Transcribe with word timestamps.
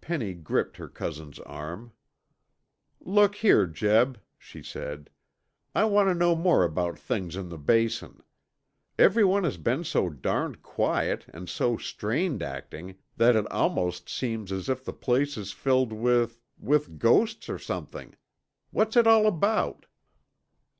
Penny 0.00 0.34
gripped 0.34 0.76
her 0.78 0.88
cousin's 0.88 1.38
arm. 1.38 1.92
"Look 2.98 3.36
here, 3.36 3.64
Jeb," 3.68 4.18
she 4.36 4.60
said, 4.60 5.08
"I 5.72 5.84
want 5.84 6.08
to 6.08 6.16
know 6.16 6.34
more 6.34 6.64
about 6.64 6.98
things 6.98 7.36
in 7.36 7.48
the 7.48 7.58
Basin. 7.58 8.24
Everyone 8.98 9.44
has 9.44 9.56
been 9.56 9.84
so 9.84 10.08
darned 10.10 10.64
quiet, 10.64 11.26
and 11.28 11.48
so 11.48 11.76
strained 11.76 12.42
acting, 12.42 12.96
that 13.16 13.36
it 13.36 13.46
almost 13.52 14.08
seems 14.08 14.50
as 14.50 14.68
if 14.68 14.84
the 14.84 14.92
place 14.92 15.36
is 15.36 15.52
filled 15.52 15.92
with... 15.92 16.40
with 16.58 16.98
ghosts 16.98 17.48
or 17.48 17.60
something. 17.60 18.16
What's 18.72 18.96
it 18.96 19.06
all 19.06 19.28
about?" 19.28 19.86